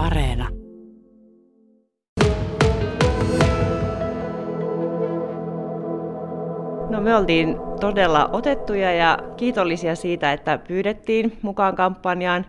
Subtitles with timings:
[0.00, 0.48] Areena.
[6.90, 12.46] No me oltiin todella otettuja ja kiitollisia siitä, että pyydettiin mukaan kampanjaan.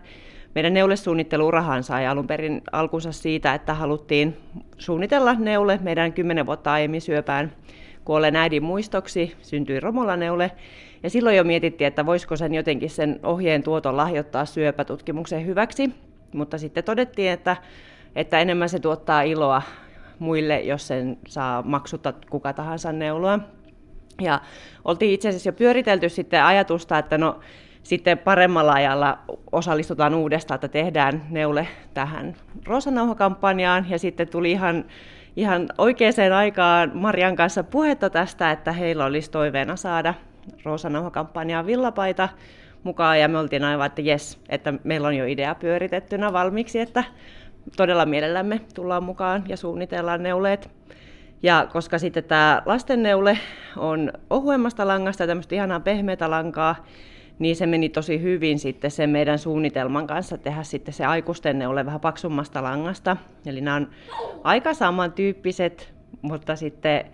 [0.54, 4.36] Meidän neulesuunnitteluurahan sai alun perin alkunsa siitä, että haluttiin
[4.78, 7.52] suunnitella neule meidän kymmenen vuotta aiemmin syöpään
[8.04, 9.36] kuolleen äidin muistoksi.
[9.42, 10.50] Syntyi Romola-neule.
[11.02, 15.90] Ja silloin jo mietittiin, että voisiko sen jotenkin sen ohjeen tuoton lahjoittaa syöpätutkimuksen hyväksi.
[16.32, 17.56] Mutta sitten todettiin, että,
[18.16, 19.62] että enemmän se tuottaa iloa
[20.18, 23.38] muille, jos sen saa maksutta kuka tahansa neuloa.
[24.20, 24.40] Ja
[24.84, 27.40] oltiin itse asiassa jo pyöritelty sitten ajatusta, että no
[27.82, 29.18] sitten paremmalla ajalla
[29.52, 33.86] osallistutaan uudestaan, että tehdään neule tähän Roosanauha-kampanjaan.
[33.88, 34.84] Ja sitten tuli ihan,
[35.36, 40.14] ihan oikeaan aikaan Marian kanssa puhetta tästä, että heillä olisi toiveena saada
[40.64, 42.28] Roosanauha-kampanjaan villapaita
[42.82, 43.20] mukaan.
[43.20, 47.04] Ja me oltiin aivan, että jes, että meillä on jo idea pyöritettynä valmiiksi, että
[47.76, 50.70] todella mielellämme tullaan mukaan ja suunnitellaan neuleet.
[51.42, 53.38] Ja koska sitten tämä lastenneule
[53.76, 56.86] on ohuemmasta langasta ja tämmöistä ihanaa pehmeätä lankaa,
[57.38, 61.86] niin se meni tosi hyvin sitten sen meidän suunnitelman kanssa tehdä sitten se aikuisten neule
[61.86, 63.16] vähän paksummasta langasta.
[63.46, 63.90] Eli nämä on
[64.44, 67.04] aika samantyyppiset, mutta sitten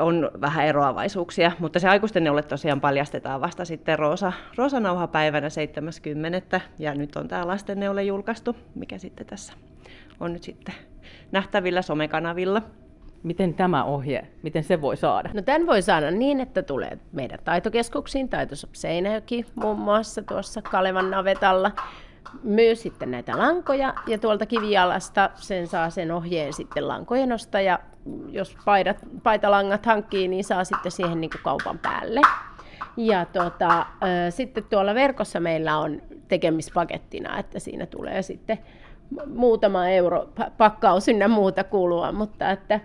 [0.00, 6.60] on vähän eroavaisuuksia, mutta se aikuisten neule tosiaan paljastetaan vasta sitten Roosa, Roosanauha-päivänä 70.
[6.78, 9.52] Ja nyt on tämä lasten neule julkaistu, mikä sitten tässä
[10.20, 10.74] on nyt sitten
[11.32, 12.62] nähtävillä somekanavilla.
[13.22, 15.30] Miten tämä ohje, miten se voi saada?
[15.34, 21.10] No tämän voi saada niin, että tulee meidän taitokeskuksiin, Taitosop Seinäjoki muun muassa tuossa Kalevan
[21.10, 21.72] navetalla,
[22.42, 27.78] myy sitten näitä lankoja ja tuolta kivialasta sen saa sen ohjeen sitten lankojen ostaja.
[28.28, 32.20] Jos paidat, paitalangat hankkii, niin saa sitten siihen niin kuin kaupan päälle.
[32.96, 33.86] Ja tota, äh,
[34.30, 38.58] sitten tuolla verkossa meillä on tekemispakettina, että siinä tulee sitten
[39.26, 42.80] muutama euro pakkaus ynnä muuta kulua, mutta että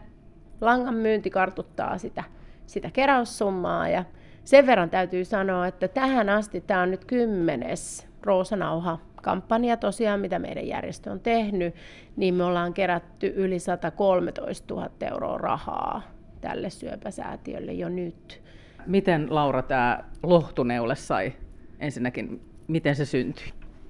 [0.62, 2.24] langan myynti kartuttaa sitä,
[2.66, 4.04] sitä keräyssummaa ja
[4.44, 10.40] sen verran täytyy sanoa, että tähän asti tämä on nyt kymmenes Roosanauha kampanja tosiaan, mitä
[10.40, 11.76] meidän järjestö on tehnyt,
[12.16, 16.02] niin me ollaan kerätty yli 113 000 euroa rahaa
[16.42, 18.42] tälle syöpäsäätiölle jo nyt.
[18.86, 21.34] Miten Laura tämä lohtuneule sai
[21.80, 23.46] ensinnäkin, miten se syntyi?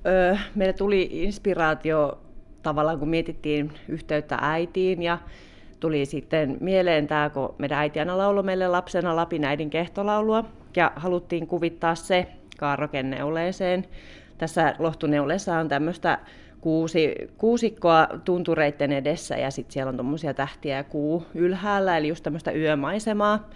[0.06, 2.22] Öö, meille tuli inspiraatio
[2.64, 5.18] tavallaan, kun mietittiin yhteyttä äitiin ja
[5.80, 10.44] tuli sitten mieleen tämä, kun meidän äiti aina lauloi meille lapsena Lapin äidin kehtolaulua
[10.76, 12.28] ja haluttiin kuvittaa se
[12.58, 13.86] kaarrokenneuleeseen.
[14.38, 16.20] Tässä lohtuneuleessa on tämmöistä
[16.62, 22.24] kuusi, kuusikkoa tuntureiden edessä ja sitten siellä on tuommoisia tähtiä ja kuu ylhäällä, eli just
[22.24, 23.50] tämmöistä yömaisemaa.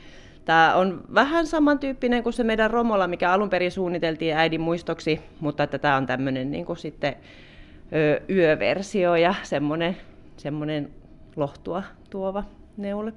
[0.46, 5.64] Tämä on vähän samantyyppinen kuin se meidän Romola, mikä alun perin suunniteltiin äidin muistoksi, mutta
[5.64, 7.16] että tämä on tämmöinen niin kuin sitten
[7.94, 9.98] ö, yöversio ja semmoinen,
[10.38, 10.90] semmoinen
[11.36, 12.44] lohtua tuova
[12.78, 13.14] neule.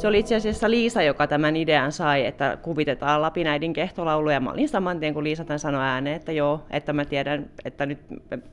[0.00, 4.30] Se oli itse asiassa Liisa, joka tämän idean sai, että kuvitetaan Lapin äidin kehtolaulu.
[4.30, 7.50] Ja mä olin saman tien, kun Liisa tämän sanoi ääneen, että joo, että mä tiedän,
[7.64, 7.98] että nyt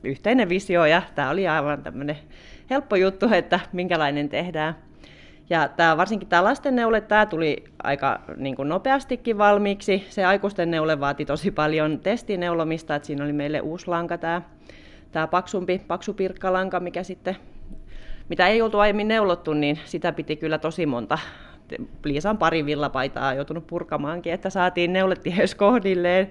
[0.04, 0.84] yhteinen visio.
[0.84, 2.16] Ja tämä oli aivan tämmöinen
[2.70, 4.74] helppo juttu, että minkälainen tehdään.
[5.50, 10.06] Ja tämä, varsinkin tämä lasten neule, tämä tuli aika niin kuin nopeastikin valmiiksi.
[10.08, 14.42] Se aikuisten neule vaati tosi paljon testineulomista, että siinä oli meille uusi lanka tämä,
[15.12, 17.36] tämä paksumpi, paksu pirkkalanka, mikä sitten,
[18.28, 21.18] mitä ei oltu aiemmin neulottu, niin sitä piti kyllä tosi monta
[22.04, 26.30] Liisan pari villapaitaa joutunut purkamaankin, että saatiin neulettiheys kohdilleen.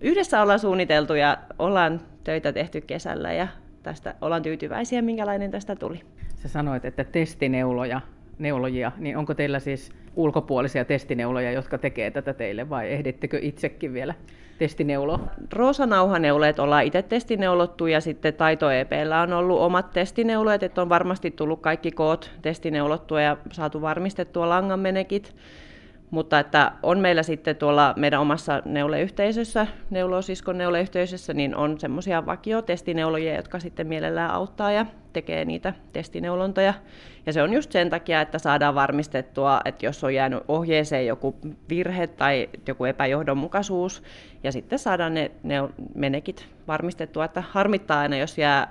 [0.00, 3.48] Yhdessä ollaan suunniteltu ja ollaan töitä tehty kesällä ja
[3.82, 6.00] tästä ollaan tyytyväisiä, minkälainen tästä tuli.
[6.36, 8.00] Sä sanoit, että testineuloja
[8.38, 14.14] neulojia, niin onko teillä siis ulkopuolisia testineuloja, jotka tekee tätä teille vai ehdittekö itsekin vielä
[14.58, 15.20] testineuloa?
[15.52, 21.30] Roosanauhaneuleet ollaan itse testineulottu ja sitten Taito EPllä on ollut omat testineuleet, että on varmasti
[21.30, 25.34] tullut kaikki koot testineulottua ja saatu varmistettua langanmenekit.
[26.10, 33.36] Mutta että on meillä sitten tuolla meidän omassa neuleyhteisössä, neulosiskon neuleyhteisössä, niin on semmoisia vakiotestineulojia,
[33.36, 36.74] jotka sitten mielellään auttaa ja tekee niitä testineulontoja.
[37.26, 41.36] Ja se on just sen takia, että saadaan varmistettua, että jos on jäänyt ohjeeseen joku
[41.68, 44.02] virhe tai joku epäjohdonmukaisuus,
[44.44, 48.70] ja sitten saadaan ne, ne menekit varmistettua, että harmittaa aina, jos jää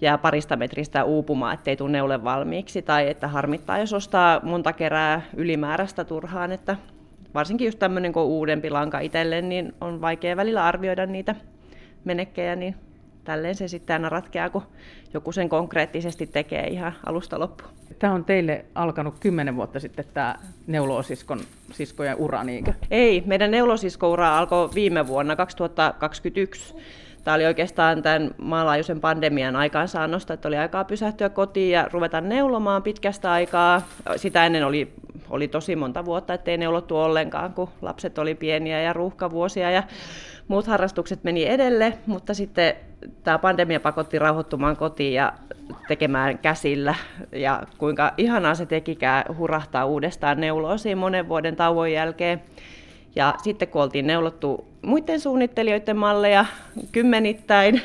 [0.00, 5.22] jää parista metristä uupumaan, ettei tule neule valmiiksi, tai että harmittaa, jos ostaa monta kerää
[5.36, 6.76] ylimääräistä turhaan, että
[7.34, 11.34] varsinkin just tämmöinen kuin uudempi lanka itselle, niin on vaikea välillä arvioida niitä
[12.04, 12.74] menekkejä, niin
[13.24, 14.62] tälleen se sitten aina ratkeaa, kun
[15.14, 17.70] joku sen konkreettisesti tekee ihan alusta loppuun.
[17.98, 20.34] Tämä on teille alkanut kymmenen vuotta sitten tämä
[20.66, 21.40] neulosiskon
[21.72, 22.72] siskojen ura, niinkö?
[22.90, 26.74] Ei, meidän neulosiskoura alkoi viime vuonna 2021.
[27.24, 32.82] Tämä oli oikeastaan tämän maanlaajuisen pandemian aikaansaannosta, että oli aikaa pysähtyä kotiin ja ruveta neulomaan
[32.82, 33.82] pitkästä aikaa.
[34.16, 34.92] Sitä ennen oli,
[35.30, 39.82] oli tosi monta vuotta, ettei neulottu ollenkaan, kun lapset oli pieniä ja ruuhkavuosia ja
[40.48, 42.74] muut harrastukset meni edelle, mutta sitten
[43.24, 45.32] tämä pandemia pakotti rauhoittumaan kotiin ja
[45.88, 46.94] tekemään käsillä.
[47.32, 52.42] Ja kuinka ihanaa se tekikään hurahtaa uudestaan neuloosiin monen vuoden tauon jälkeen.
[53.16, 56.44] Ja sitten kun oltiin neulottu muiden suunnittelijoiden malleja
[56.92, 57.82] kymmenittäin,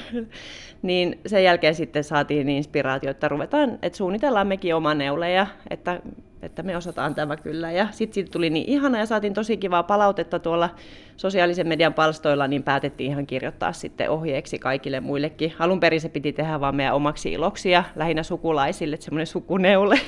[0.82, 6.02] niin sen jälkeen sitten saatiin inspiraatio, että ruvetaan, että suunnitellaan mekin oma neuleja, että
[6.46, 7.72] että me osataan tämä kyllä.
[7.72, 10.70] Ja sitten siitä tuli niin ihana ja saatiin tosi kivaa palautetta tuolla
[11.18, 15.54] sosiaalisen median palstoilla, niin päätettiin ihan kirjoittaa sitten ohjeeksi kaikille muillekin.
[15.60, 20.00] Alun perin se piti tehdä vaan meidän omaksi iloksi ja lähinnä sukulaisille, että semmoinen sukuneule.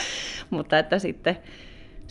[0.50, 1.36] Mutta että sitten,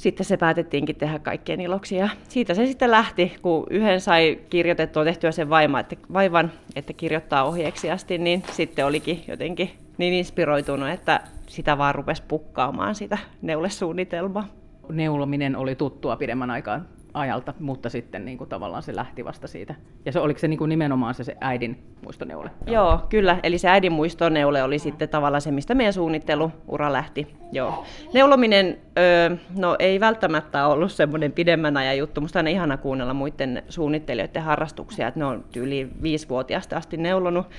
[0.02, 1.96] sitten se päätettiinkin tehdä kaikkien iloksi.
[1.96, 6.94] Ja siitä se sitten lähti, kun yhden sai kirjoitettua tehtyä sen vaima, että, vaivan, että
[6.94, 13.18] kirjoittaa ohjeeksi asti, niin sitten olikin jotenkin niin inspiroitunut, että sitä vaan rupesi pukkaamaan sitä
[13.42, 14.48] neulesuunnitelmaa.
[14.90, 16.82] Neulominen oli tuttua pidemmän aikaa
[17.14, 19.76] ajalta, mutta sitten niin kuin tavallaan se lähti vasta siitä.
[20.06, 22.50] Ja se, oliko se niin kuin nimenomaan se, se äidin muistoneule?
[22.68, 23.38] Joo, kyllä.
[23.44, 27.28] Eli se äidin muistoneule oli sitten tavallaan se, mistä meidän suunnitteluura lähti.
[27.52, 27.86] Joo.
[28.14, 32.22] Neulominen öö, no, ei välttämättä ollut semmoinen pidemmän ajan juttu.
[32.22, 37.50] Musta on ihana kuunnella muiden suunnittelijoiden harrastuksia, että ne on yli viisivuotiaasta asti neulonut.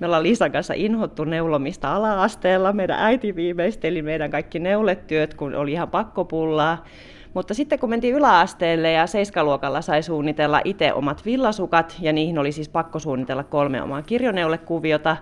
[0.00, 2.72] Me ollaan Liisan kanssa inhottu neulomista ala-asteella.
[2.72, 6.84] Meidän äiti viimeisteli meidän kaikki neuletyöt, kun oli ihan pakkopullaa.
[7.34, 12.52] Mutta sitten kun mentiin yläasteelle ja seiskaluokalla sai suunnitella itse omat villasukat, ja niihin oli
[12.52, 15.16] siis pakko suunnitella kolme omaa kirjoneulekuviota,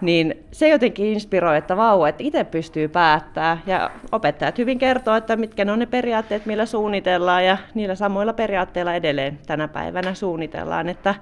[0.00, 3.58] niin se jotenkin inspiroi, että vau, että itse pystyy päättää.
[3.66, 8.32] Ja opettajat hyvin kertoo, että mitkä ne on ne periaatteet, millä suunnitellaan, ja niillä samoilla
[8.32, 11.14] periaatteilla edelleen tänä päivänä suunnitellaan, että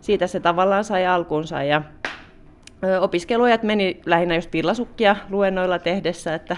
[0.00, 1.62] siitä se tavallaan sai alkunsa.
[1.62, 1.82] Ja
[3.00, 6.56] opiskelujat meni lähinnä just villasukkia luennoilla tehdessä, että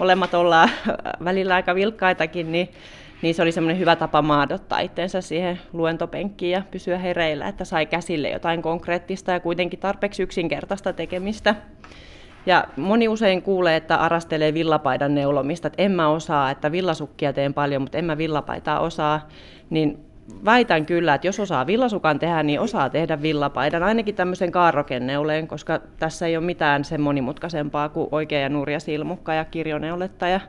[0.00, 0.70] olemat ollaan
[1.24, 2.68] välillä aika vilkkaitakin, niin,
[3.22, 7.86] niin se oli semmoinen hyvä tapa maadottaa itsensä siihen luentopenkkiin ja pysyä hereillä, että sai
[7.86, 11.54] käsille jotain konkreettista ja kuitenkin tarpeeksi yksinkertaista tekemistä.
[12.46, 17.54] Ja moni usein kuulee, että arastelee villapaidan neulomista, että en mä osaa, että villasukkia teen
[17.54, 19.28] paljon, mutta en mä villapaitaa osaa.
[19.70, 20.07] Niin
[20.44, 25.80] väitän kyllä, että jos osaa villasukan tehdä, niin osaa tehdä villapaidan, ainakin tämmöisen kaarrokenneuleen, koska
[25.98, 30.40] tässä ei ole mitään sen monimutkaisempaa kuin oikea ja nurja silmukka ja kirjoneuletta ja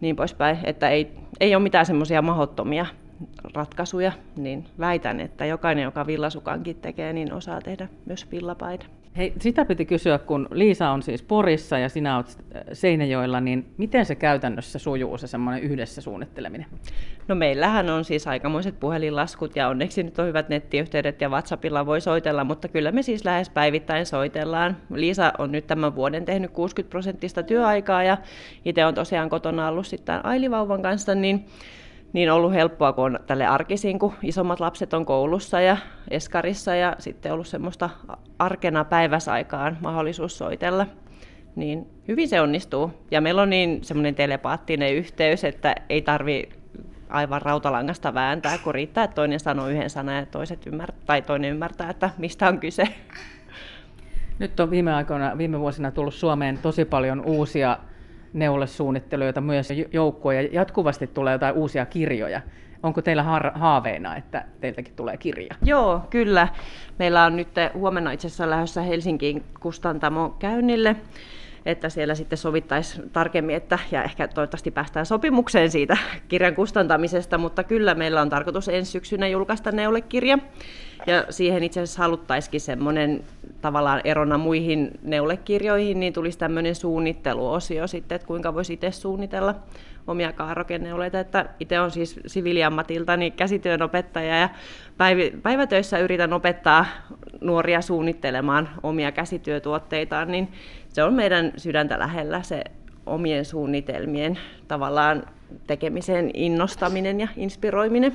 [0.00, 2.86] niin poispäin, että ei, ei ole mitään semmoisia mahottomia
[3.54, 8.99] ratkaisuja, niin väitän, että jokainen, joka villasukankin tekee, niin osaa tehdä myös villapaidan.
[9.16, 13.66] Hei, sitä piti kysyä, kun Liisa on siis Porissa ja sinä olet äh, Seinäjoella, niin
[13.76, 16.66] miten se käytännössä sujuu se semmoinen yhdessä suunnitteleminen?
[17.28, 22.00] No meillähän on siis aikamoiset puhelinlaskut ja onneksi nyt on hyvät nettiyhteydet ja WhatsAppilla voi
[22.00, 24.76] soitella, mutta kyllä me siis lähes päivittäin soitellaan.
[24.94, 28.18] Liisa on nyt tämän vuoden tehnyt 60 prosenttista työaikaa ja
[28.64, 31.44] itse on tosiaan kotona ollut sitten Ailivauvan kanssa, niin
[32.12, 35.76] niin ollut helppoa, kun on tälle arkisin, kun isommat lapset on koulussa ja
[36.10, 37.90] eskarissa ja sitten ollut semmoista
[38.38, 40.86] arkena päiväsaikaan mahdollisuus soitella.
[41.56, 42.90] Niin hyvin se onnistuu.
[43.10, 46.48] Ja meillä on niin semmoinen telepaattinen yhteys, että ei tarvi
[47.08, 51.50] aivan rautalangasta vääntää, kun riittää, että toinen sanoo yhden sanan ja toiset ymmärtää, tai toinen
[51.50, 52.84] ymmärtää, että mistä on kyse.
[54.38, 57.78] Nyt on viime aikoina, viime vuosina tullut Suomeen tosi paljon uusia
[58.32, 60.42] neulesuunnitteluita myös joukkoja.
[60.52, 62.40] Jatkuvasti tulee jotain uusia kirjoja.
[62.82, 63.22] Onko teillä
[63.54, 65.54] haaveena, että teiltäkin tulee kirja?
[65.64, 66.48] Joo, kyllä.
[66.98, 70.96] Meillä on nyt huomenna itse asiassa lähdössä Helsinkiin kustantamo käynnille
[71.66, 75.96] että siellä sitten sovittaisiin tarkemmin, että, ja ehkä toivottavasti päästään sopimukseen siitä
[76.28, 80.38] kirjan kustantamisesta, mutta kyllä meillä on tarkoitus ensi syksynä julkaista neulekirja,
[81.06, 83.24] ja siihen itse asiassa haluttaisikin semmoinen
[83.60, 89.54] tavallaan erona muihin neulekirjoihin, niin tulisi tämmöinen suunnitteluosio sitten, että kuinka voisi itse suunnitella
[90.06, 91.20] omia kaarokenneuleita.
[91.20, 94.48] Että itse on siis siviiliammatiltani käsityön opettaja ja
[95.42, 96.86] päivätöissä yritän opettaa
[97.40, 100.48] nuoria suunnittelemaan omia käsityötuotteitaan, niin
[100.88, 102.64] se on meidän sydäntä lähellä se
[103.06, 104.38] omien suunnitelmien
[104.68, 105.22] tavallaan
[105.66, 108.12] tekemisen innostaminen ja inspiroiminen.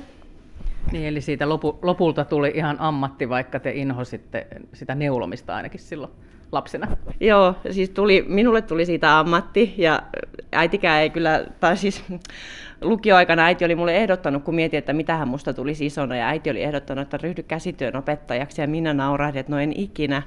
[0.92, 6.12] Niin, eli siitä lopu, lopulta tuli ihan ammatti, vaikka te inhositte sitä neulomista ainakin silloin
[6.52, 6.96] lapsena.
[7.20, 10.02] Joo, siis tuli, minulle tuli siitä ammatti ja
[10.52, 12.04] äitikään ei kyllä, tai siis
[12.80, 16.50] lukioaikana äiti oli mulle ehdottanut, kun mietin, että mitä hän musta tulisi isona, ja äiti
[16.50, 20.22] oli ehdottanut, että ryhdy käsityön opettajaksi, ja minä naurahdin, että no en ikinä.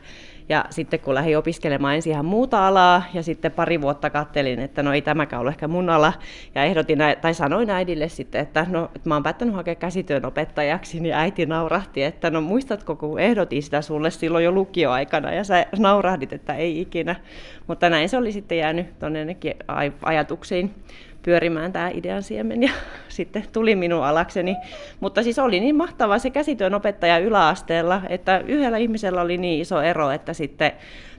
[0.50, 4.84] Ja sitten kun lähdin opiskelemaan ensin ihan muuta alaa, ja sitten pari vuotta kattelin, että
[4.84, 6.14] no ei tämäkään ollut ehkä mun ala,
[6.56, 11.00] ja ehdotin, tai sanoin äidille sitten, että no, että mä oon päättänyt hakea käsityön opettajaksi,
[11.00, 15.66] niin äiti naurahti, että no muistatko, kun ehdotin sitä sulle silloin jo lukioaikana, ja sä
[15.78, 17.16] naurahdit, että ei ikinä.
[17.68, 19.38] Mutta näin se oli sitten jäänyt tuonne
[20.04, 20.74] ajatuksiin
[21.30, 22.72] pyörimään tämä idean siemen ja
[23.08, 24.56] sitten tuli minun alakseni.
[25.00, 29.82] Mutta siis oli niin mahtava se käsityön opettaja yläasteella, että yhdellä ihmisellä oli niin iso
[29.82, 30.72] ero, että sitten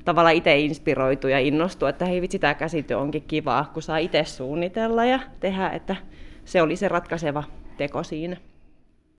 [0.04, 4.24] tavallaan itse inspiroitu ja innostu, että hei vitsi, tämä käsityö onkin kivaa, kun saa itse
[4.24, 5.96] suunnitella ja tehdä, että
[6.44, 7.44] se oli se ratkaiseva
[7.76, 8.36] teko siinä.